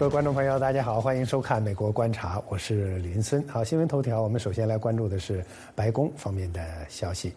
[0.00, 3.46] 各位观众朋友，大家好，欢迎收看《美国观察》，我是林森。
[3.46, 5.44] 好，新闻头条，我们首先来关注的是
[5.74, 7.34] 白宫方面的消息。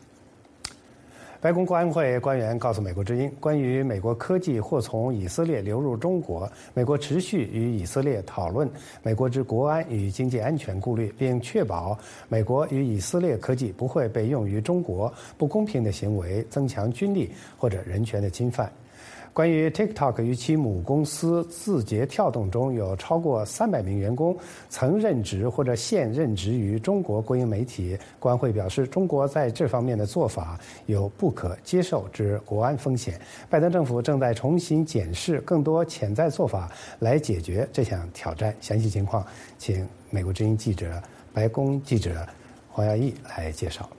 [1.41, 8.65] 白宫国安会官员告诉美国之音，关于美国科技或从以色列流入中国，美国持续与以色列讨论
[9.01, 11.99] 美国之国安与经济安全顾虑，并确保
[12.29, 18.71] 美国与以色列科技不会被用于中国不公平的行为、增强军力或者人权的侵犯。
[19.33, 24.37] 关于 TikTok 与其母公司字节跳动中有超过三百名员工
[24.69, 33.19] 曾任职或者现任职于中国国营媒体，官会表示，中国在这方面的做法有不可接受之国安风险。
[33.49, 38.55] 拜登政府正在重新检视更多潜在做法来解决这项挑战。
[38.61, 39.25] 详细情况，
[39.57, 41.01] 请美国之音记者、
[41.33, 42.23] 白宫记者
[42.69, 43.89] 黄耀义来介绍。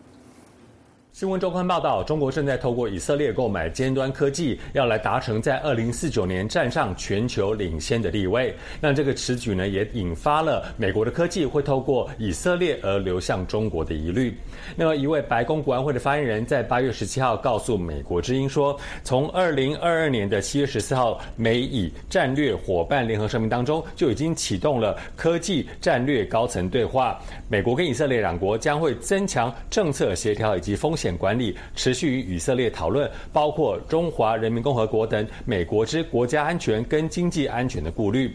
[1.14, 8.52] 新闻周刊报道，中国正在透过以色列购买尖端科技，要来达成在二零四九年站上全球领先的地位。
[8.80, 14.36] 那这个此举呢，也引发了美国的科技会透过以色列而流向中国的疑虑。
[14.74, 27.20] 那么，一位白宫国安会的发言人，在八月十七号告诉美国之音说，从二零二二年的七月十四号美以战略伙伴联合声明当中，就已经启动了科技战略高层对话。
[27.48, 31.03] 美国跟以色列两国将会增强政策协调以及风险。
[31.04, 38.34] 险管理持续与以色列讨论，包括中华人民共和国等美国之国家安全跟经济安全的顾虑。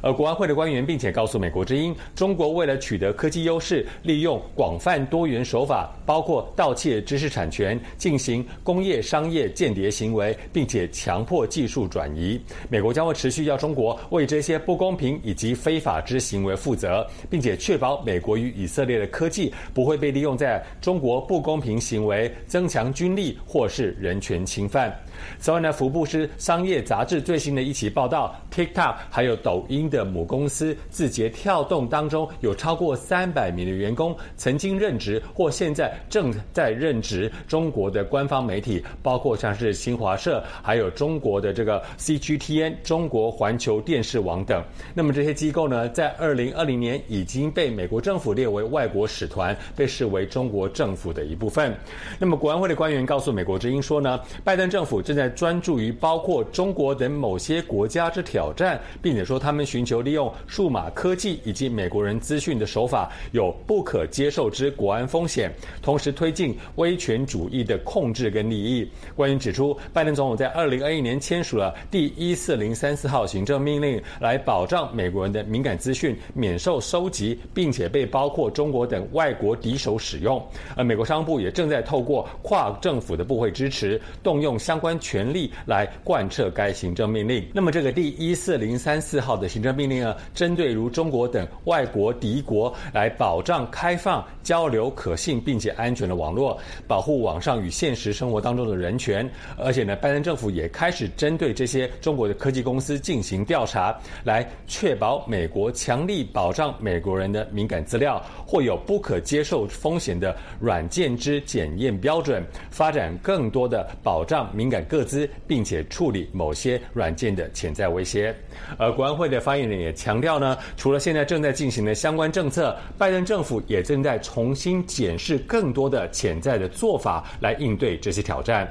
[0.00, 12.40] 而国安会的官员并且告诉美国之音，中国为了取得科技优势，利用广泛多元手法，包括盗窃知识产权，进行工业商业间谍行为，并且强迫技术转移。
[12.68, 22.32] 美国将会持续要中国为这些不公平以及非法之行为负责，并且确保美国与以色列的科技不会被利用在中国不公平行为。
[22.46, 24.96] 增强军力或是人权侵犯。
[25.38, 44.62] 此外呢，福布斯商业杂志最新的一期报道，TikTok 还有抖音的母公司字节跳动当中，有超过三百名的员工曾经任职或现在正在任职中国的官方媒体，包括像是新华社，还有中国的这个 CGTN 中国环球电视网等。
[44.94, 51.74] 那么这些机构呢，在二零二零年已经被美国政府列为外国使团，被视为中国政府的一部分。
[52.18, 55.00] 那么国安会的官员告诉美国之音说呢，拜登政府。
[55.10, 68.86] 正在专注于包括中国等某些国家之挑战，并且说他们寻寻求利用数码科技以及美国人资讯的手法有不可接受之国安风险，同时推进威权主义的控制跟利益。
[69.16, 80.46] 官员指出，拜登总统在二零二一年签署了第一四零三四号行政命令，来保障美国人的敏感资讯免受收集，并且被包括中国等外国敌手使用。
[80.76, 84.90] 而美国商务部也正在透过跨政府的部会支持，动用相关。
[85.00, 87.42] 权力来贯彻该行政命令。
[87.54, 99.28] 那么，这个第一四零三四号的行政命令呢，针对如中国等外国敌国，来保障开放、交流、可信并且安全的网络，保护网上与现实生活当中的人权。
[99.56, 114.80] 而且呢，拜登政府也开始针对这些中国的科技公司进行调查，来确保美国强力保障美国人的敏感资料，或有不可接受风险的软件之检验标准，发展更多的保障敏感。
[114.88, 118.34] 各资，并且处理某些软件的潜在威胁。
[118.78, 128.68] 而国安会的发言也强调呢，除了现在正在进行的相关政策，拜登政府也正在重新检视更多的潜在的做法来应对这些挑战。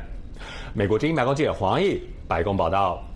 [0.74, 3.09] 美国之音白宫记者黄毅，白宫报道。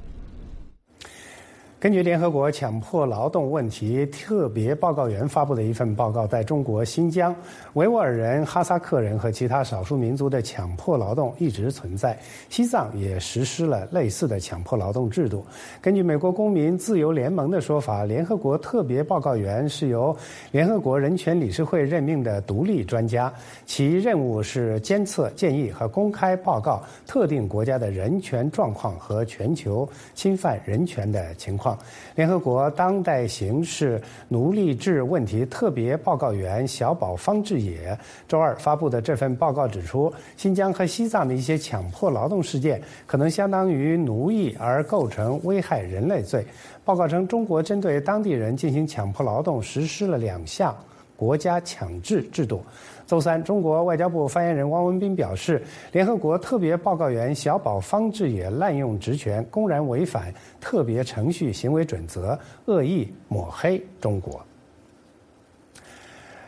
[1.84, 7.36] 根据联合国强迫劳动问题特别报告员发布的一份报告，在中国新疆，
[7.74, 12.18] 维吾尔人、哈萨克人和其他少数民族的强迫劳动一直存在。
[12.50, 15.46] 西藏也实施了类似的强迫劳动制度。
[15.82, 20.16] 根据美国公民自由联盟的说法，联合国特别报告员是由
[20.52, 23.30] 联合国人权理事会任命的独立专家，
[23.66, 29.86] 其任务是监测、建议和公开报告特定国家的人权状况和全球
[30.16, 31.73] 侵犯人权的情况。
[32.16, 37.98] 联合国当代刑事奴隶制问题特别报告员小宝方志野
[38.28, 46.46] 周二发布的这份报告指出，新疆和西藏的一些强迫劳动事件可能相当于奴役而构成危害人类罪。
[46.86, 50.76] 报告称，中国针对当地人进行强迫劳动实施了两项
[51.16, 52.64] 国家强制制度。
[53.06, 55.62] 周三，中国外交部发言人汪文斌表示，
[55.92, 64.42] 联合国特别报告员小宝方志也滥用职权，公然违反特别程序行为准则，恶意抹黑中国。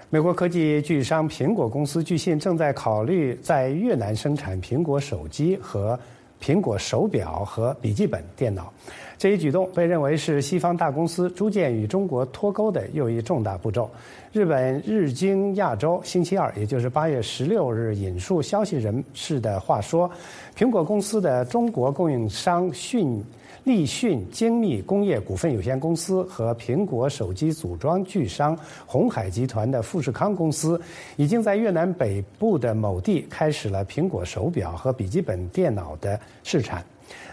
[0.10, 6.00] 美国科技巨商苹果公司据信正在考虑在越南生产苹果手机和
[6.42, 8.72] 苹果手表和笔记本电脑。
[9.18, 13.90] 这一举动被认为是西方大公司逐渐与中国脱钩的又一重大步骤。
[14.32, 20.10] 日本日经亚洲星期二，也就是八月十六日，引述消息人士的话说，
[20.58, 23.24] 苹果公司的中国供应商讯。
[23.64, 30.80] 立讯精密工业股份有限公司和苹果手机组装巨商红海集团的富士康公司，
[31.16, 36.86] 已经在越南北部的某地开始了苹果手表和笔记本电脑的试产。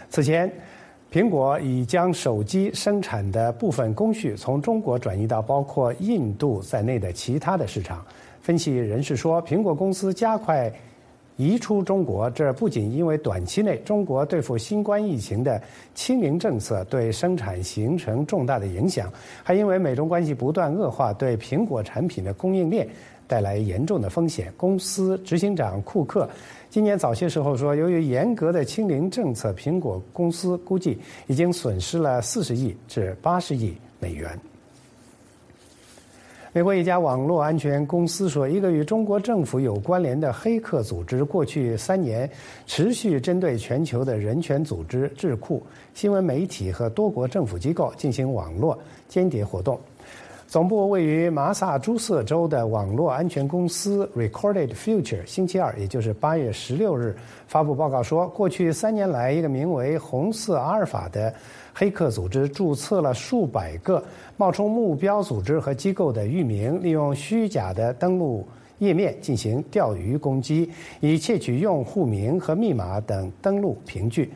[0.09, 0.51] 此前，
[1.13, 8.03] 苹果已将手机生产的部分工序从中国转移到包括印度在内的其他的市场。
[8.41, 10.73] 分析人士说，苹果公司加快。
[11.35, 15.59] 移出中国，这不仅因为短期内中国对付新冠疫情的
[15.95, 19.11] 清零政策对生产形成重大的影响，
[19.41, 22.87] 还因为美中关系不断恶化，对苹果产品的供应链
[23.27, 24.53] 带来严重的风险。
[24.57, 26.29] 公司执行长库克
[26.69, 30.97] 今年早些时候说，由于严格的清零政策，苹果公司估计
[31.27, 34.39] 已经损失了四十亿至八十亿美元。
[36.55, 42.29] 美国一家网络安全公司说，一个与中国政府有关联的黑客组织，过去三年
[42.67, 45.63] 持续针对全球的人权组织、智库、
[45.95, 48.77] 新闻媒体和多国政府机构进行网络
[49.07, 49.79] 间谍活动。
[50.47, 57.15] 总部位于麻萨诸塞州的网络安全公司 Recorded Future 星期二，也就是八月十六日
[57.47, 61.33] 发布报告说，过去三年来，一个名为“红色阿尔法”的
[61.73, 64.03] 黑客组织注册了数百个
[64.37, 68.47] 冒充目标组织和机构的域名，利用虚假的登录
[68.77, 70.69] 页面进行钓鱼攻击，
[70.99, 74.31] 以窃取用户名和密码等登录凭据。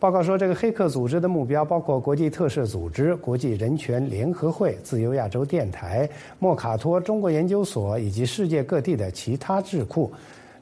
[0.00, 6.08] 报告说，这个黑客组织的目标包括国际特赦组织、国际人权联合会、自由亚洲电台、
[6.38, 10.10] 莫卡托中国研究所以及世界各地的其他智库、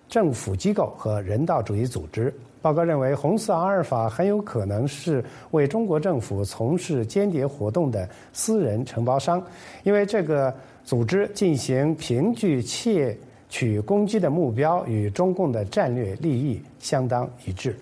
[0.08, 2.34] 政府机构和人道主义组织。
[2.60, 9.40] 报告认为，红色阿尔法很有可能是为中国政府从事间谍活动的私人承包商，
[9.84, 10.52] 因为这个
[10.82, 13.16] 组织进行凭据窃
[13.48, 17.76] 取攻击的目标与中共的战略利益相当一致。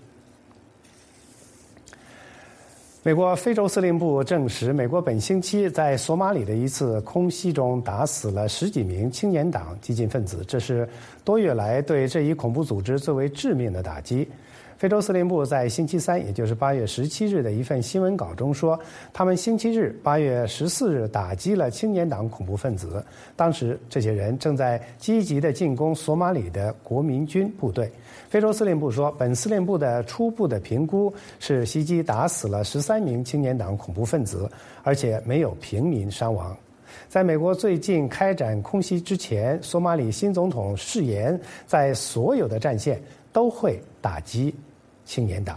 [3.06, 10.88] 美国非洲司令部证实，美国本星期在索马里的一次空袭中打死了十几名青年党激进分子，这是
[11.24, 14.28] 多月来对这一恐怖组织最为致命的打击。
[14.78, 18.78] 非洲司令部在星期三，也就是八月十七日的一份新闻稿中说，
[19.10, 23.02] 他们星期日八月十四日打击了青年党恐怖分子。
[23.34, 27.90] 当时，这些人正在积极的进攻索马里的国民军部队。
[28.28, 34.46] 非洲司令部说，本司令部的初步的评估是袭击打死了十三名青年党恐怖分子，
[34.82, 36.54] 而且没有平民伤亡。
[37.08, 43.00] 在美国最近开展空袭之前，索马里新总统誓言，在所有的战线
[43.32, 44.54] 都会打击。
[45.06, 45.56] 青年党，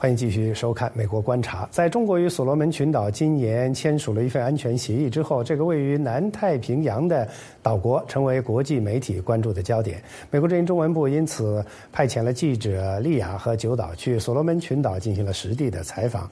[0.00, 1.66] 欢迎继续收看《美国观察》。
[1.70, 7.28] 在中国与所罗门群岛今年签署了一份安全协议之后，这个位于南太平洋的
[7.62, 10.02] 岛国成为国际媒体关注的焦点。
[10.30, 11.62] 美国之音中文部因此
[11.92, 16.30] 派遣了记者利亚和九岛去所罗门群岛进行了实地的采访。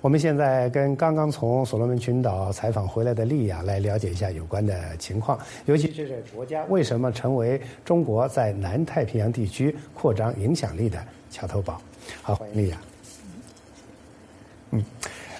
[0.00, 11.00] 我们现在跟刚刚从所罗门群岛采访回来的利亚来了解一下有关的情况，尤其是这个国家为什么成为中国在南太平洋地区扩张影响力的
[11.32, 11.82] 桥头堡。
[12.22, 12.78] 好，欢迎利亚。
[14.70, 14.84] 嗯，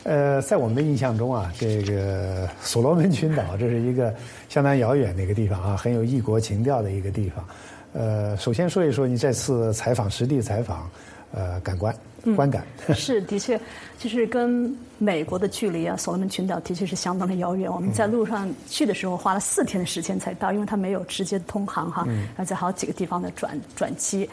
[0.05, 4.15] 呃，在我们的印象中啊，这个所罗门群岛这是一个
[4.49, 7.45] 相当遥远的一个地方啊，很有异国情调的一个地方。
[7.93, 10.91] 呃，首先说一说你这次采访实地采访，
[11.33, 11.95] 呃，感官。
[12.35, 13.59] 观感 是的确，
[13.97, 17.73] 就是跟美国的距离啊，所罗门群岛的确是相当的遥远。
[17.73, 24.29] 我们在路上去的时候花了四天的时间才到，因为它没有直接通航哈，而在好几个地方的转转机。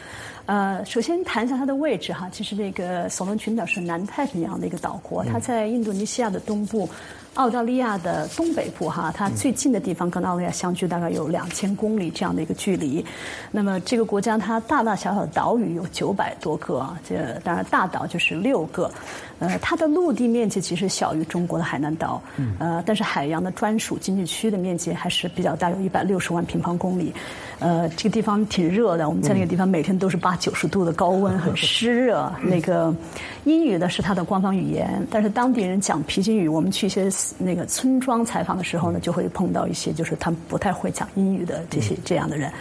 [0.48, 6.90] 呃，首先谈一下它的位置哈，其实那个所罗门群岛是南太平洋的一个岛国，它在印度尼西亚的东部。
[7.36, 13.06] 澳大利亚的东北部哈，它最近的地方跟澳大利亚相距大概有两千公里这样的一个距离。
[13.52, 18.90] 那么这个国家它大大小小的岛屿有九百多个，这当然大岛就是六个。
[19.40, 22.22] 呃，它的陆地面积其实小于中国的海南岛，
[22.60, 27.14] 呃，但是海洋的专属经济区的面积还是比较大，有一百六十万平方公里。
[27.60, 32.30] 呃，这个地方挺热的，我们在那个地方每天都是八九十度的高温，很湿热。
[32.44, 32.94] 那个
[33.46, 36.50] 英语呢是它的官方语言，但是当地人讲皮筋语。
[36.50, 42.52] 我们去一些那个村庄采访的时候呢，就会碰到一些就是他们不太会讲英语的这些这样的人。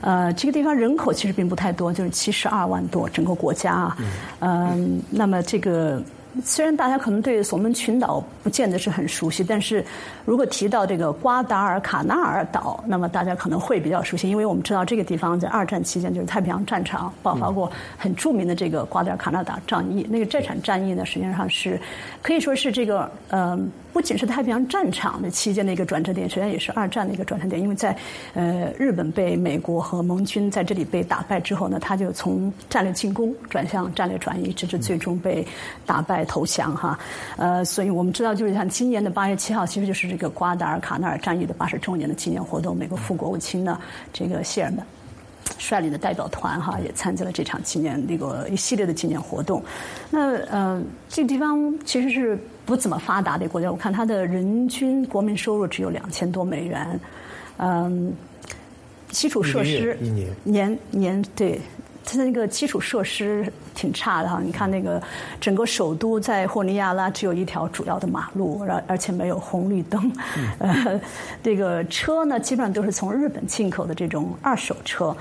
[0.00, 3.96] 呃，这个地方人口其实并不太多，就是七十二万多，整个国家啊。
[4.38, 6.00] 嗯，那么这个。
[6.44, 9.84] 虽然大家可能对所门群岛不见得是很熟悉，但是
[10.24, 20.06] 如果提到这个瓜达尔卡纳尔岛，那么大家可能会比较熟悉，因为我们知道这个地方在二战期间就是太平洋战场爆发过很著名的这个瓜达尔卡纳岛战役。
[20.10, 21.80] 那个这场战役呢，实际上是
[22.22, 23.58] 可以说是这个呃。
[23.92, 27.58] 不仅是太平洋战场的期间的一个转折点，实际上也是二战的一个转折点。
[27.58, 27.96] 因为在
[28.34, 35.46] 呃日本被美国和盟军在这里被打败之后呢，他就从战略进攻转向战略转移，直至最终被
[35.86, 36.98] 打败投降哈。
[37.36, 42.76] 呃，所以我们知道，就是像今年的八月七号，其实就是这个瓜达尔卡纳尔战役的八十周年的纪念活动。
[42.76, 43.80] 美国副国务卿呢，
[44.12, 44.84] 这个谢尔曼。
[45.58, 49.62] 率领的代表团哈也参加了这场纪念那个一系列的纪念活动。
[50.10, 57.00] 那呃，这个地方其实是不怎么发达的国家，我看它的人均国民收入只有两千多美元。
[57.58, 58.12] 嗯，
[59.10, 61.60] 基础设施一年年年对。
[62.08, 65.02] 它的那个基础设施挺差的哈，你看那个
[65.40, 70.12] 整个首都在霍尼亚拉只有一条主要的马路，而而且没有红绿灯，
[70.60, 71.00] 呃，
[71.42, 75.14] 这个车呢基本上都是从日本进口的这种二手车，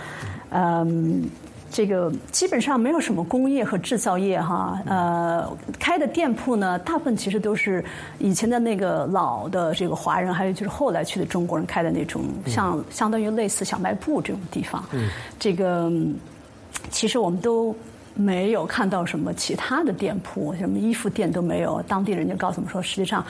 [0.51, 1.27] 嗯，
[1.71, 7.83] 这个基本上没有什么工业和制造业哈，呃，开的店铺呢大部分其实都是
[8.19, 14.83] 以前的那个老的这个华人，还有就是后来去的中国人开的那种，像相当于类似小卖部这种地方，
[15.39, 15.91] 这个。
[16.89, 17.75] 其实我们都
[18.13, 21.81] 没有看到什么其他的店铺，什么衣服店都没有。
[21.87, 23.25] 当地人就告诉我们说，实际上。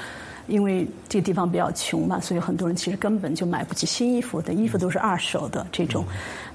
[0.47, 6.05] 因为这个地方比较穷嘛，所以很多人其实根本就买不起新衣服的，衣服都是二手的这种。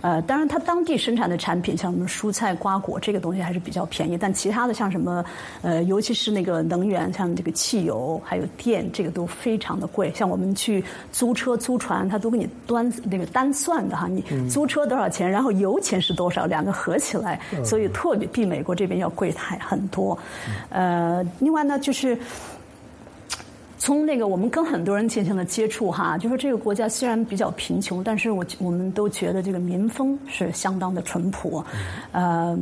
[0.02, 4.16] 呃，当然，它当地生产的产品，像什么蔬菜、瓜果这个东西还是比较便宜。
[4.16, 5.22] 但其他的像什么，
[5.60, 10.10] 呃，尤其是那个能源，像这个汽油还有电，这个都非常的贵。
[10.14, 10.82] 像我们去
[11.12, 20.18] 租车、租船，他都给你端那个单算的哈，你租车多少钱，然后油钱是多少，两个合起来，所以特别比美国这边要贵太很多。
[20.70, 22.16] 呃，另外呢，就是。
[23.80, 31.64] 从那个我们跟很多人进行了接触哈，就说这个国家虽然比较贫穷，但是我我们都觉得这个民风是相当的淳朴，
[32.12, 32.54] 呃，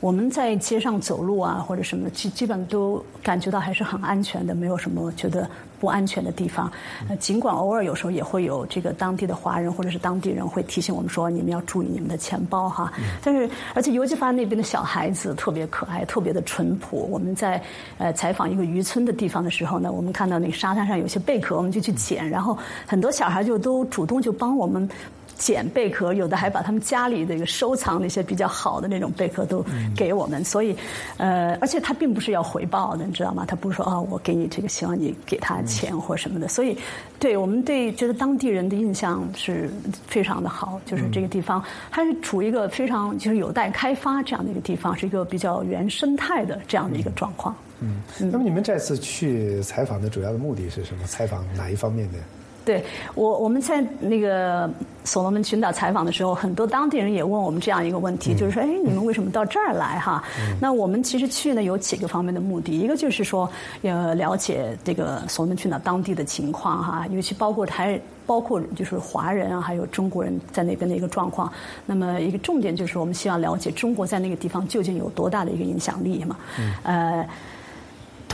[0.00, 5.48] 我们在街上走路啊或者什么，基基本都感觉到还是很安全的，没有什么觉得。
[5.80, 6.70] 不安全的地方，
[7.08, 12.92] 呃，尽管偶尔有时候也会有这个当地的华人或者是当地人会提醒我们说，你们要注意你们的钱包哈。
[13.22, 17.08] 但是，而且尤其发现那边的小孩子特别可爱，特别的淳朴。
[17.10, 17.62] 我们在
[17.98, 24.88] 呃采访一个渔村的地方的时候呢，我们看到那个沙滩上有些贝壳，我们就去捡，然后很多小孩就都主动就帮我们。
[25.36, 29.64] 捡贝壳，有的还把他们家里这个收藏的一些比较好的那种贝壳都
[29.96, 30.76] 给我们，所以，
[31.16, 33.44] 呃，而且他并不是要回报的，你知道吗？
[33.46, 36.48] 他不是说啊，我给你这个，希望你给他钱或什么的。
[36.48, 36.76] 所以，
[37.18, 39.70] 对我们对觉得当地人的印象是
[40.06, 47.54] 非常的好，就是这个地方还是处于一个非常就是有待开发这样的一个地方，是一个比较原生态的这样的一个状况。
[47.80, 51.04] 嗯，那么你们这次去采访的主要的目的是什么？
[51.06, 52.18] 采访哪一方面的？
[52.64, 52.82] 对
[53.14, 54.70] 我，我们在那个
[55.04, 60.24] 所罗门群岛采访的时候，很多当地人也问我们这样一个问题，就是说，哎，你们为什么到这儿来哈？
[60.60, 63.50] 那我们其实去呢有几个方面的目的，一个就是说
[63.82, 71.52] 呃了解这个所罗门群岛当地的情况哈，尤其包括台，包括就是华人啊，还有中国人在那边的一个状况。
[71.84, 76.36] 那么一个重点就是我们希望了解中国在那个地方究竟有多大的一个影响力嘛？
[76.82, 77.28] 呃，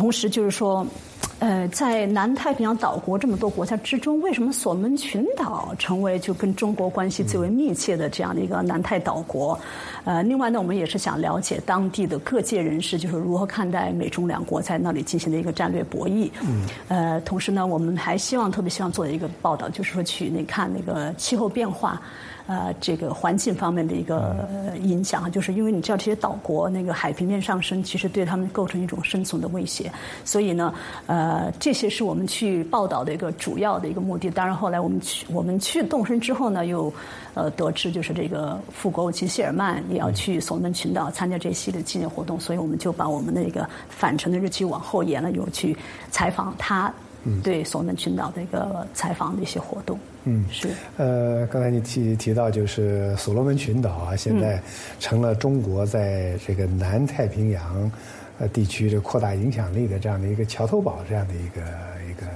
[0.01, 0.87] 同时就是说。
[1.39, 9.59] 呃，在南太平洋岛国这么多国家之中，为什么所门群岛成为就跟中国关系最为密切的这样的一个南太岛国？
[10.05, 16.31] 呃，另外呢，我们也是想了解当地的各界人士，就是如何看待美中两国在那里进行的一个战略博弈。
[16.43, 16.67] 嗯。
[16.89, 22.01] 呃，同时呢，我们还希望特别希望做一个报道，就是说去那看那个气候变化。
[22.51, 24.45] 呃，这个环境方面的一个
[24.83, 29.89] 影响，就是因为你知道这些岛国那个海平面上升，其实对他们构成一种生存的威胁。
[30.25, 30.75] 所以呢，
[31.07, 34.29] 呃，这些是我们去报道的一个主要的一个目的。
[34.29, 36.93] 当然，后来我们去我们去动身之后呢，又
[37.35, 45.77] 呃得知就是这个副国务卿谢尔曼也要去所罗门群岛参加这一系列纪念活动，所以我们就把我们的一个返程的日期往后延了，又去
[46.11, 46.93] 采访他。
[47.45, 50.69] 对所罗门群岛的一个采访的一些活动，嗯，是。
[50.99, 54.61] 呃，刚才你提提到，就是所罗门群岛啊，现在
[54.99, 57.91] 成了中国在这个南太平洋
[58.39, 61.61] 呃地区的扩大影响力的这样的一个桥头堡，这样的一个
[62.11, 62.27] 一个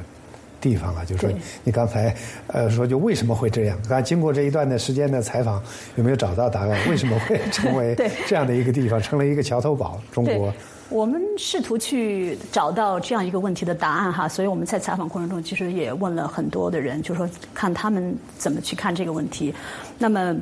[0.61, 1.05] 地方了。
[1.05, 2.15] 就是说，你刚才
[2.47, 3.79] 呃说，就为什么会这样？
[3.89, 5.63] 刚经过这一段的时间的采访，
[5.97, 6.71] 有没有找到答案？
[6.89, 7.95] 为什么会成为
[8.27, 10.01] 这样的一个地方，成了一个桥头堡？
[10.11, 10.53] 中国。
[10.91, 19.55] 我们试图去找到这样一个问题的答案哈，所以我们在采访过程中其实也问了很多的人，就说看他们怎么去看这个问题。
[19.99, 20.37] 那么，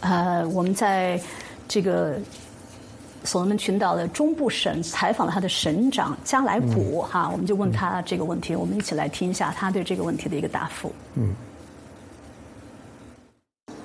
[0.00, 1.20] 呃，我们在
[1.68, 2.18] 这个
[3.24, 10.92] 所罗门群岛的中部省采访了他的省长加莱古哈，我们就问他这个问题，我们一起来听一下他对这个问题的一个答复。
[11.14, 11.34] 嗯。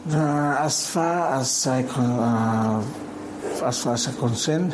[0.09, 2.81] as far as I uh,
[3.61, 4.71] as far as I concern,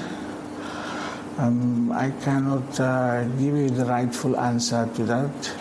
[1.38, 5.54] um, I cannot uh, give you the rightful answer to that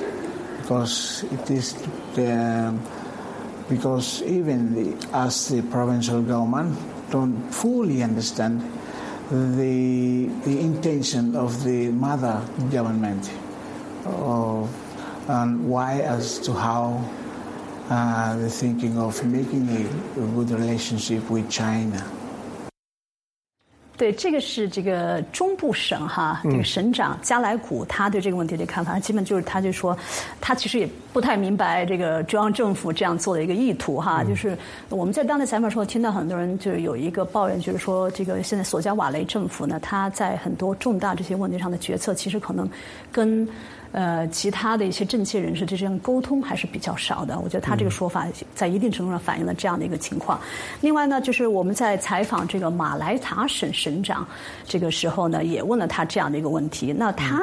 [0.60, 1.74] because it is
[2.14, 2.78] the,
[3.68, 6.78] because even the, as the provincial government
[7.10, 8.60] don't fully understand
[9.30, 13.30] the the intention of the mother government
[14.04, 14.68] of,
[15.28, 17.02] and why as to how
[17.88, 22.04] uh, the thinking of making a, a good relationship with China.
[24.02, 29.96] 对，这个是这个中部省哈，这个省长加莱古他对这个问题的看法，基本就是他就说，
[30.40, 34.24] 他其实也不太明白这个中央政府这样做的一个意图哈。
[34.24, 42.68] 就是我们在当地采访时候听到很多人就是有一个抱怨，就是说这个现在索加瓦雷政府呢，他在很多重大这些问题上的决策，其实可能
[43.12, 43.48] 跟。
[43.92, 47.38] 呃，其他的一些政界人士之间沟通还是比较少的。
[47.38, 50.40] 我觉得他这个说法在一定程度上反映了这样的一个情况。
[50.80, 54.26] 另外呢，就是我们在采访这个马来塔省省长
[54.64, 56.90] 这个时候呢，也问了他这样的一个问题。
[56.90, 57.38] 那他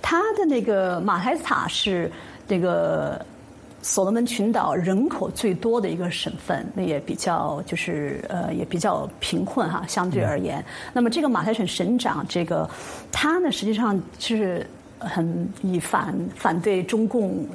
[0.00, 2.10] 他的那个马来塔是
[2.48, 3.22] 这个
[3.82, 10.64] 所罗门群岛人口最多的一个省份，那也比较就是呃也比较贫困哈，相对而言。
[10.94, 12.66] 那么这个马来省省长这个
[13.12, 14.66] 他呢，实际上是。
[15.08, 17.46] 很以反反对中共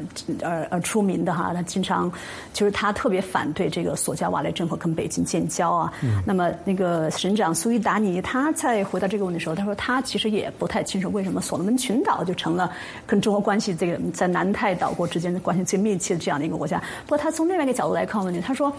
[0.43, 2.11] 而而出名的哈，他经常
[2.53, 5.93] 就是他特别反对这个索加瓦雷政府跟北京建交啊。
[6.25, 12.71] 那么那个省长苏伊达尼他在回答这个问题的时候，他说他其实也不太清楚为什么所罗门群岛就成了
[13.05, 16.79] 跟中国关系这个在南太岛国之间的关系最密切的这样的一个国家。
[17.05, 18.71] 不过他从另外一个角度来看问题，他说，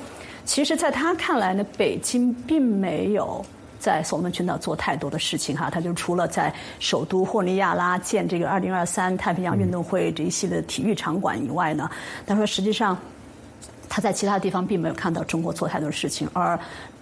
[0.44, 3.44] 其实在他看来呢，北京并没有。
[3.78, 11.88] 在所罗门群岛做太多的事情哈，他就除了在首都霍尼亚拉建这个二零二三太平洋运动会这一系列体育场馆以外呢，
[12.26, 12.96] 他说实际上
[13.88, 16.58] 他在其他地方并没有看到中国做太多的事情，而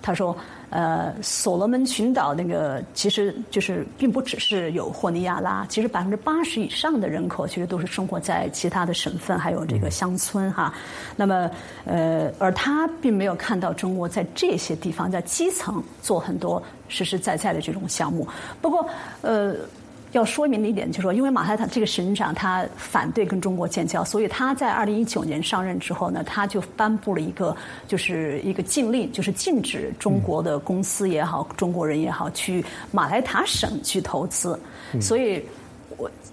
[0.07, 0.37] 他说。
[0.69, 10.75] 呃，所罗门群岛那个其实就是并不只是有霍尼亚拉，其实百分之八十以上的人口其实都是生活在其他的省份，还有这个乡村哈。
[11.15, 11.49] 那么，
[11.85, 18.27] 呃，而他并没有看到中国在这些地方在基层做很多实实在在的这种项目。
[18.61, 18.85] 不过，
[19.23, 19.55] 呃。
[20.17, 27.55] 要说明的一点就是说，因为马来塔这个省长他反对跟中国建交，所以他在二零一九年上任之后呢，他就颁布了一个
[27.87, 34.59] 就是一个禁令，就是禁止中国的公司也好，中国人也好去马来塔省去投资。
[35.01, 35.56] 所以我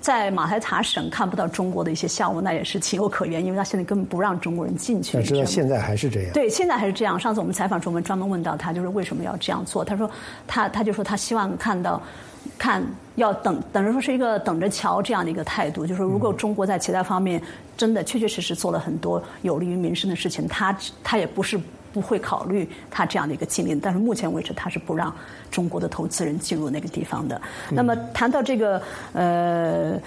[0.03, 5.23] 在马来塔省看不到中国的一些项目，那也是情有可原，因为他现在根本不让中国人进去。
[5.23, 6.33] 知道现在还是这样。
[6.33, 7.17] 对，现在还是这样。
[7.17, 9.85] 上次我们采访中，我们专门问到他，就是为什么要这样做？
[9.85, 10.11] 他说，
[10.45, 12.01] 他他就说他希望看到。
[12.57, 12.85] 看，
[13.15, 17.41] 要等等着说是一个等着瞧这样的一个态度，就是说，如果中国在其他方面
[17.77, 21.57] 真的确确实实做了很多有利于民生的事情，他他也不是
[21.93, 25.15] 不会考虑他这样的一个禁令，但是目前为止他是不让
[25.51, 27.39] 中国的投资人进入那个地方的。
[27.69, 28.81] 那么谈到这个
[29.13, 29.97] 呃，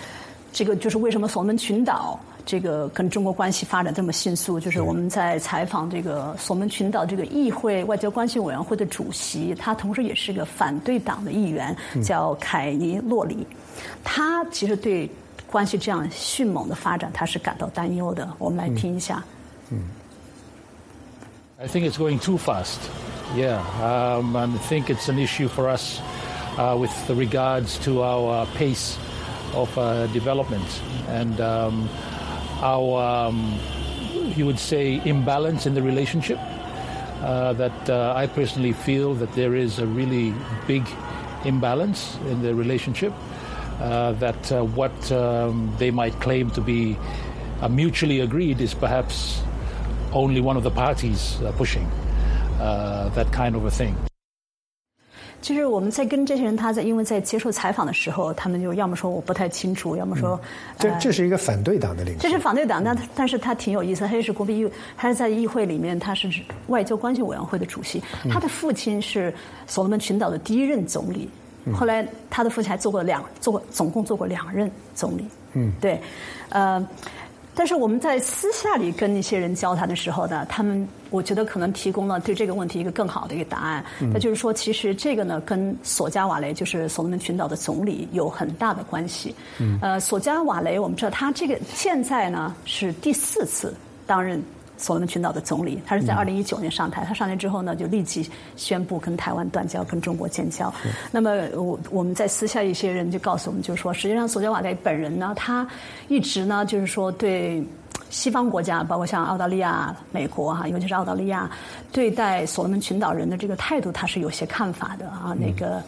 [0.53, 2.18] 这个就是为什么所罗门群岛？
[2.44, 13.44] 这个跟中国关系发展这么迅速，就是我们在采访这个所门群岛这个议会外交关系委员会的主席，他同时也是个反对党的议员，叫凯尼洛里。
[14.05, 15.11] 他其实对
[15.51, 18.33] 关系这样迅猛的发展，他是感到担忧的。
[18.38, 19.20] 我们来听一下。
[19.72, 19.79] 嗯。
[21.59, 22.81] I think it's going too fast.
[23.35, 26.01] Yeah, um, I think it's an issue for us
[26.59, 28.99] uh, with regards to our pace
[29.55, 31.40] of uh, development and.
[31.40, 31.88] Um,
[32.61, 33.59] our, um,
[34.35, 36.38] you would say, imbalance in the relationship.
[37.23, 40.35] Uh, that uh, I personally feel that there is a really
[40.66, 40.87] big
[41.45, 43.12] imbalance in the relationship.
[43.81, 46.97] Uh, that uh, what um, they might claim to be
[47.71, 49.40] mutually agreed is perhaps
[50.16, 51.85] only one of the parties uh, pushing
[52.59, 53.92] uh, that kind of a thing.
[55.42, 60.40] 就是我们在跟这些人，他在因为在接受采访的时候，他们就要么说我不太清楚，要么说
[60.79, 62.20] 这这是一个反对党的领袖。
[62.20, 66.29] 这是反对党，但但是他挺有意思，他也是国议，他是在议会里面，他是
[66.68, 68.02] 外交关系委员会的主席。
[68.29, 69.33] 他的父亲是
[69.68, 71.29] 所罗门群岛的第一任总理，
[71.72, 75.24] 后来他的父亲还做过两做过总共做过两任总理。
[75.52, 76.00] 嗯，对，
[76.48, 76.85] 呃。
[77.57, 83.83] 但是我们在私下里跟一些人交谈的时候呢，他们我觉得可能提供了对这个问题一个更好的一个答案。
[84.12, 89.35] 那就是说，其实这个呢，跟索加瓦雷就是所罗门群岛的总理有很大的关系。
[89.81, 93.75] 呃，索加瓦雷我们知道他这个现在呢是第四次
[94.07, 94.42] 担任
[94.78, 97.02] 所罗门群岛的总理，他是在二零一九年上台。
[97.04, 100.72] 他上台之后呢，就立即宣布跟台湾断交，跟中国建交。
[101.10, 105.66] 那么我我们在私下一些人就告诉我们，就是说，实际上索加瓦雷本人呢，他
[106.08, 107.64] 一直呢，就是说对
[108.10, 111.50] 西方国家，包括像澳大利亚、美国哈，尤其是澳大利亚，
[111.90, 115.34] 对待所罗门群岛人的这个态度，他是有些看法的啊。
[115.38, 115.82] 那个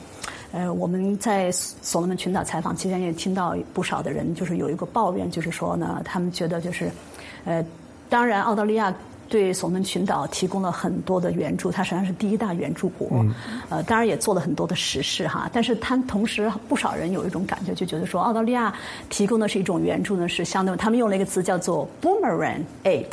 [0.53, 6.91] 呃，我们在所罗门群岛采访期间也听到不少的人，就是有一个抱怨，就是说呢，他们觉得就是
[7.45, 7.63] 呃。
[8.09, 8.93] 当然，澳大利亚
[9.29, 13.25] 对所罗门群岛提供了很多的援助，它实际上是第一大援助国。
[13.69, 15.49] 呃，当然也做了很多的实事哈。
[15.53, 18.73] 但是，它同时不少人有一种感觉，就觉得说，澳大利亚
[19.11, 23.07] 提供的是一种援助呢，是相当于他们用了一个词叫做 “boomerang aid”。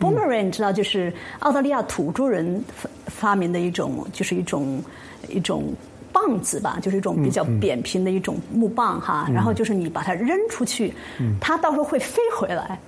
[0.00, 2.62] boomerang 你知道，就是澳大利亚土著人
[3.06, 4.82] 发明的一种，就是一种
[5.28, 5.72] 一种。
[6.14, 10.94] 棒子吧，就是一种比较扁平的一种木棒哈，然后就是你把它扔出去，
[11.40, 12.78] 它到时候会飞回来，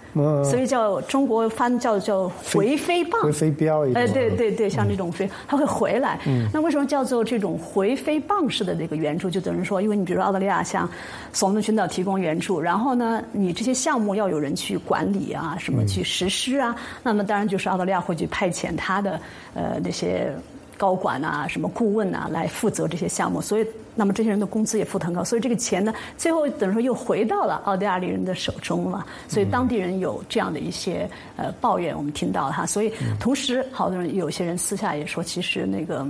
[0.44, 6.18] 所以叫中国翻叫叫回飞棒，回飞镖一哎，对对对，像这种飞，它会回来。
[6.52, 9.28] 那为什么叫做这种回飞棒式的这个援助？
[9.28, 10.88] 就等于说，因为你比如澳大利亚向
[11.32, 19.20] 索罗门群岛提供援助，然后呢，你这些项目要有人去管理啊，什么去实施啊，那么当然就是澳大利亚会去派遣他的
[19.54, 20.32] 呃那些。
[20.76, 29.06] 高管啊，什么顾问啊，来负责这些项目，所以那么这些人的工资也付很高，所以这个钱呢，最后等于说又回到了澳大利亚人的手中了。
[29.28, 32.66] 所以当地人有这样的一些呃抱怨，我们听到哈。
[32.66, 36.06] 所以同时，好多人有些人私下也说，其实那个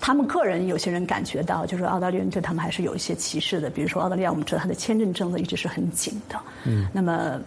[0.00, 3.68] 他们个人有些人感觉到，就是澳大利亚人对他们还是有一些歧视的。
[3.68, 7.38] 比如说澳大利亚，我们知道它的签证政策一直是很紧的，嗯，那么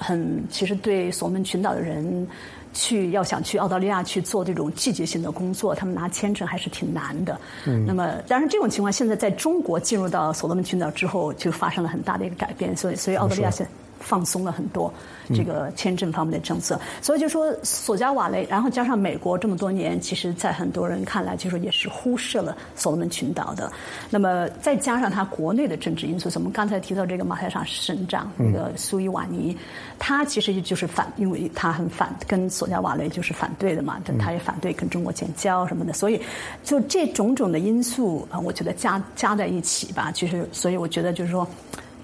[0.00, 2.26] 很其实对所罗门群岛的人。
[2.72, 7.36] 去要想去澳大利亚去做这种季节性的工作，他们拿签证还是挺难的。
[7.66, 12.76] 嗯，那么当然这种情况现在在中国进入到所罗门群岛之后，就发生了很大的一个改变。
[12.76, 14.92] 所以，所以澳大利亚现在放松了很多。
[15.32, 23.70] 这个签证方面的政策，所以就说索加瓦雷，然后加上美国这么多年，其实，在很多人看来，就说也是忽视了所罗门群岛的。
[24.10, 29.56] 那么再加上他国内的政治因素，我们刚才提到这个马太沙省长那个苏伊瓦尼，
[30.00, 36.20] 他其实就是反，因为他很反跟索加瓦雷就是反对的嘛，他也反对跟中国建交什么的，所以
[36.64, 41.46] 就这种种的因素啊，我觉得加加在一起吧，其实所以我觉得就是说。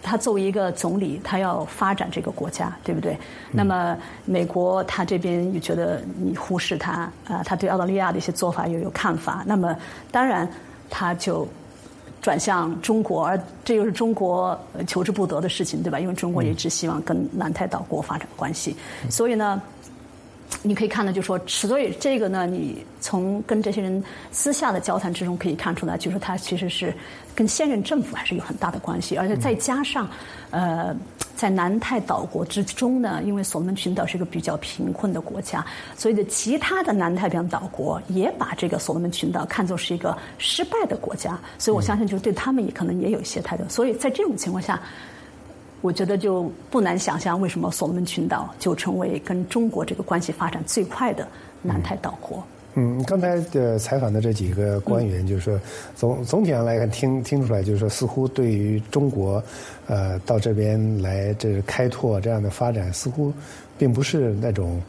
[0.02, 3.16] 他作为一个总理，他要发展这个国家，对不对？
[3.50, 9.42] 那么美国他这边又觉得你忽视他，啊，他对澳大利亚的一些做法又有看法。
[9.46, 9.76] 那么
[10.10, 10.48] 当然
[10.88, 11.46] 他就
[12.22, 15.98] 转向中国，而这又是中国求之不得的事情，对吧？
[15.98, 18.76] 因为中国也只希望跟南太岛国发展关系，
[19.10, 19.60] 所以呢。
[20.62, 26.92] 你可以看到，就说，所以这个呢，你从跟这些人私下的交谈之中可以看出来，就是他其实是
[27.34, 30.08] 跟现任政府还是有很大的关系，而且再加上，
[30.50, 30.96] 呃，
[31.36, 35.64] 在南太岛国之中呢，因为所罗门群岛是一个比较贫困的国家，
[35.96, 44.80] 所以的其他的南太平洋岛国也把这个所罗门群岛看作是一个失败的国家，所以我相信，就是对他们也可能也有一些态度，所以在这种情况下。
[45.80, 51.26] 我觉得就不难想象，为什么所罗门群岛就成为跟中国这个关系发展最快的
[51.62, 52.42] 南太岛国。
[52.74, 55.60] 嗯，刚才的采访的这几个官员，就是说
[55.94, 59.42] 总总体上来看，听听出来，就是说似乎对于中国，
[59.86, 63.32] 呃，到这边来这开拓这样的发展，似乎
[63.78, 64.82] 并不是那种。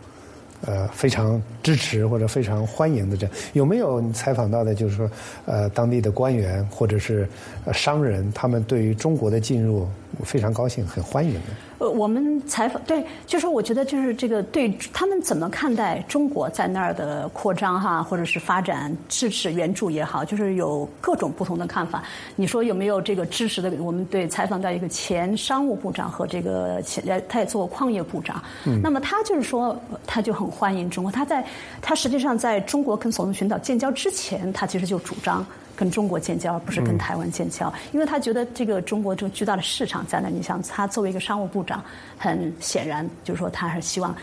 [0.66, 5.08] 呃，非常支持或者非常欢迎的这样，有没有采访到的，就是说，
[5.46, 7.30] 呃，当地的官员或者是
[7.72, 9.88] 商人，他们对于中国的进入
[10.24, 11.40] 非常高兴，很欢迎的？
[11.80, 22.02] 呃，我们采访对，就是我觉得就是这个对他们怎么看待中国在那儿的扩张哈，或者是发展支持援助也好，就是有各种不同的看法。
[22.36, 23.72] 你说有没有这个支持的？
[23.80, 31.12] 我们对采访到一个前商务部长和这个前他也做过矿业部长，嗯，那么他就是说他就很欢迎中国。
[31.12, 31.46] 他在
[31.80, 35.46] 他实际上在中国跟索隆群岛建交之前，他其实就主张。
[35.78, 40.28] 跟中国建交，而不是跟台湾建交，因为他觉得这个中国这个巨大的市场在那。
[40.28, 41.82] 你想他作为一个商务部长，
[42.18, 44.14] 很显然就是说他是希望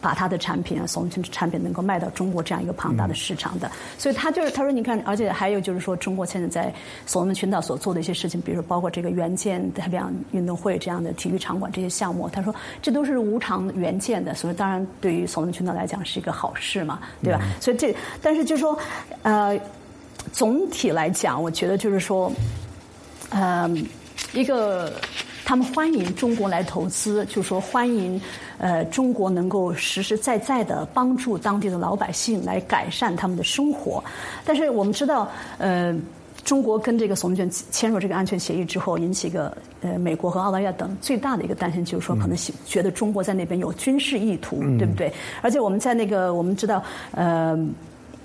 [0.00, 3.70] 把他的产品啊，所有产品能够卖到中国这样一个庞大的市场的。
[3.96, 6.74] 所以他就是他说，你看，而且还有就是说，中国现在在
[7.06, 17.40] 所罗门群岛所做的一些事情，比如说包括这个援建太平洋运动会这样的体育场馆这些项目，他说这都是无偿援建的，所以当然对于所罗门群岛来讲是一个好事嘛，对吧？
[17.60, 18.78] 所以这但是就是说，
[19.22, 19.58] 呃。
[20.36, 22.30] 总体来讲，我觉得就是说，
[23.30, 23.86] 嗯，
[24.34, 24.92] 一个
[25.46, 28.20] 他们欢迎中国来投资，就是说欢迎
[28.58, 34.04] 呃中国能够实实在在的帮助当地的老百姓来改善他们的生活。
[34.44, 35.96] 但是我们知道，呃，
[36.44, 45.10] 中国跟这个索伦群签署这个安全协议之后，引起一个呃美国和澳大利亚等最大的一个担心，就是说可能觉得中国在那边有军事意图，对不对？
[45.40, 47.58] 而且我们在那个我们知道，呃，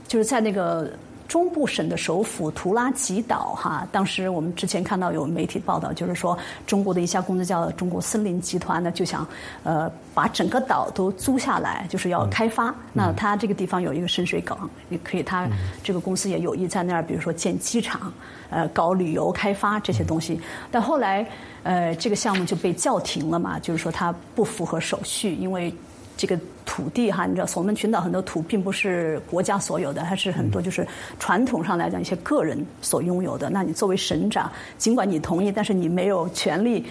[0.10, 0.92] 就是在那个。
[1.32, 9.26] 中部省的首府图拉吉岛，哈，当时我们之前看到有媒体报道，就是说中国的一家公司叫中国森林集团呢，就想
[9.64, 12.76] 呃把整个岛都租下来，就是要开发。
[12.92, 15.48] 那它这个地方有一个深水港，也可以，它
[15.82, 18.12] 这个公司也有意在那儿，比如说建机场，
[18.50, 20.38] 呃，搞旅游开发这些东西。
[20.70, 21.26] 但后来，
[21.64, 25.74] 呃，这个项目就被叫停了嘛，就是说它不符合手续，因为。
[26.22, 33.50] 这个土地哈，你知道，所罗门群岛很多土并不是国家所有的，它是很多就是传统上来讲一些个人所拥有的。
[33.50, 36.86] 那你作为省长，尽管你同意，但是你没有权利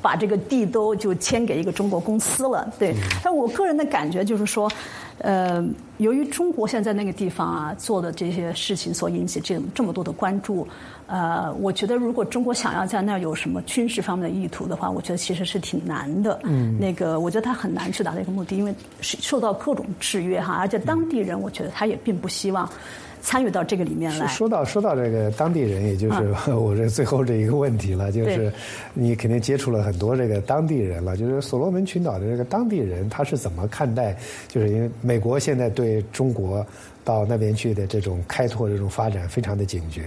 [0.00, 2.72] 把这个地都就签给一个中国公司了。
[2.78, 4.66] 对，但我个人的感觉就是说。
[5.20, 5.64] 呃，
[5.98, 10.66] 由于中国现在那个地方啊做的这些事情所引起这这么多的关注，
[11.06, 16.40] 呃，我觉得如果中国想要在那儿有什么军事方面的意图的话，我觉得其实是挺难的。
[16.44, 22.68] 嗯，那个我觉得他很难去达到一个目的，因为受到各种制约哈，而且当地人我觉得他也并不希望。
[23.20, 24.26] 参与到这个里面来。
[24.26, 28.52] 说到说到这个当地人，也就是 我这最后这一个问题了，就是
[28.94, 31.16] 你肯定接触了很多这个当地人了。
[31.16, 34.16] 就是所罗门群岛的这个当地人，他是怎么看待？
[34.48, 36.66] 就是因为美国现在对中国
[37.04, 40.02] 到那边去的这种开拓、这种发展非常的警觉，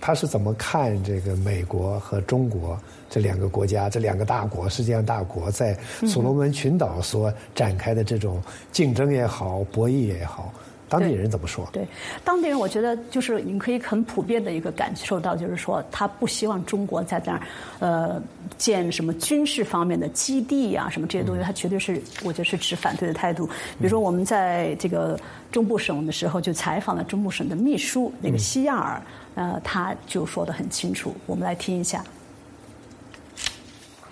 [0.00, 2.78] 他是怎么看这个美国和中国
[3.08, 5.76] 这两个国家、这两个大国、世界上大国在
[6.06, 10.52] 所罗门群岛所展开的这种竞争也好、博弈也好？
[10.92, 11.66] 当地人怎么说？
[11.72, 11.86] 对，
[12.22, 17.40] 当地人我觉得就是你可以很普遍的一个感受到，就是说他不希望中国在那儿
[17.78, 18.22] 呃
[18.58, 23.46] 建什么军事方面的基地啊，什么这些东西，他绝对是我觉得是持反对的态度。
[23.46, 25.18] 比如说我们在这个
[25.50, 29.02] 中部省的时候，就采访了中部省的秘书那个西亚尔，
[29.34, 32.04] 呃，他就说的很清楚，我们来听一下。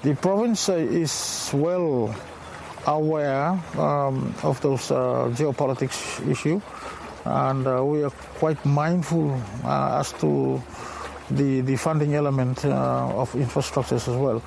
[0.03, 0.71] The province
[1.05, 2.09] is well.
[2.87, 6.61] Aware um, of those uh, geopolitics issue,
[7.25, 10.63] and uh, we are quite mindful uh, as to
[11.31, 14.43] the the funding element uh, of infrastructures as well.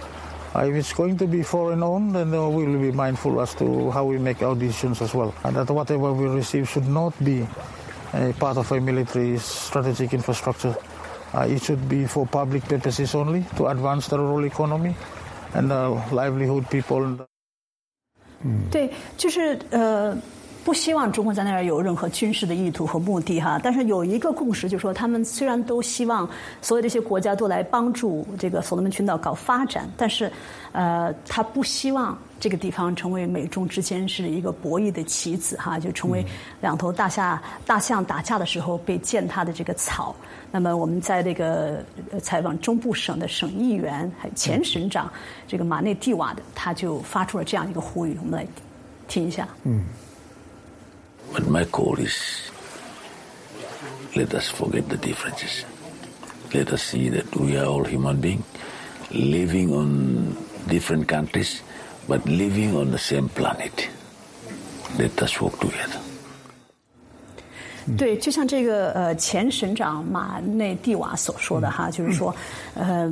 [0.55, 3.55] Uh, if it's going to be foreign owned, then uh, we will be mindful as
[3.55, 7.13] to how we make our decisions as well, and that whatever we receive should not
[7.23, 7.45] be
[8.13, 10.75] a part of a military strategic infrastructure.
[11.49, 14.95] it should be for public purposes only to advance the rural economy
[15.55, 15.69] and
[16.11, 17.25] livelihood people.
[18.71, 20.17] 对，就是呃，
[20.63, 23.59] 不希望中国在那儿有任何军事的意图和目的哈。
[23.61, 26.29] 但是有一个共识，就是说他们虽然都希望
[26.61, 30.31] 所有这些国家都来帮助这个所罗门群岛搞发展，但是
[30.71, 36.25] 呃，他不希望这个地方成为美中之间是一个博弈的棋子哈，就成为
[36.61, 40.15] 两头大象大象打架的时候被践踏的这个草。
[40.49, 41.83] 那么我们在这个
[42.21, 45.11] 采访中部省的省议员，还有前省长
[45.47, 48.47] 这个马内蒂瓦的，他就发出了这样一个呼吁，我们来
[49.07, 49.47] 听一下。
[49.63, 49.83] 嗯。
[51.32, 52.50] But my call is,
[54.16, 55.64] let us forget the differences.
[56.52, 58.44] Let us see that we are all human beings
[59.10, 61.62] living on different countries,
[62.08, 63.88] but living on the same planet.
[64.98, 66.00] Let us work together.
[67.96, 72.34] 对，就像这个呃前省长马内蒂瓦所说的哈，就是说，
[72.74, 73.10] 呃，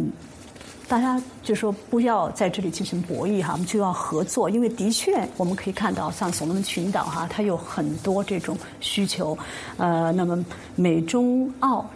[0.91, 9.37] 大家就说不要在这里进行博弈哈，我们就要合作，因为的确我们可以看到，像所罗门群岛哈，它有很多这种需求，
[9.77, 10.43] 呃，那么
[10.75, 11.89] 美中澳。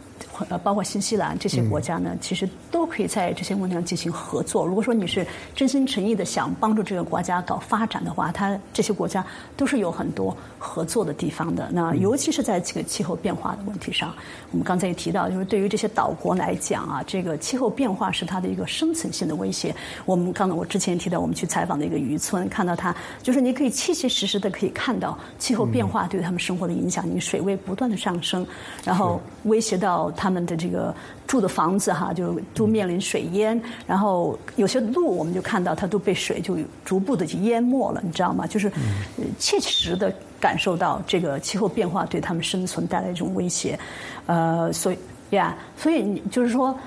[0.50, 4.66] 呃，包括新西兰这些国家呢，其实都可以在这些问题上进行合作。
[4.66, 5.26] 如果说你是
[5.56, 9.26] 真心诚意的想帮助这个国家搞发展的话，它这些国家
[9.56, 11.70] 都是有很多合作的地方的。
[11.72, 14.14] 那尤其是在这个气候变化的问题上，
[14.52, 19.74] 我们刚才也提到，就是对于这些岛国来讲啊，这个气候变化是它的一个生存性的威胁。
[20.06, 27.06] 我们刚才我之前提到，我们去采访的一个渔村，看到它就是你可以切切实实的可以看到气候变化对他们生活的影响。
[27.10, 28.46] 你水位不断的上升，
[28.84, 30.94] 然后威胁到他们的这个
[31.28, 38.46] 住的房子哈，就都面临水淹，然后有些路我们就看到它都被水就逐步的就淹没了，你知道吗？
[38.48, 38.72] 就是
[39.40, 43.80] 切实的感受到这个气候变化对他们生存带来一种威胁，
[44.26, 44.98] 呃，所以
[45.32, 46.78] 呀，所以你就是说，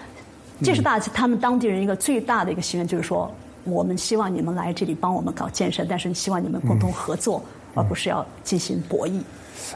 [0.63, 3.31] 这是大他们当地人一个最大的一个心愿，就是说，
[3.65, 7.43] 我们希望你们来这里帮我们搞建设，但是希望你们共同合作，
[7.79, 9.21] 而不是要进行博弈。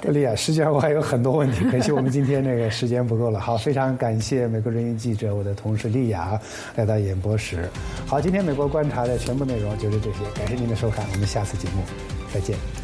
[0.02, 3.38] 丽亚，实际上我还有很多问题，可惜我们今天那个时间不够了。
[3.38, 6.40] 好，非常感谢美国人民记者我的同事丽亚
[6.74, 7.68] 来到演播室。
[8.06, 11.82] 好，今天美国观察的全部内容就是这些，感谢您的收看，我们下次节目
[12.32, 12.81] 再见。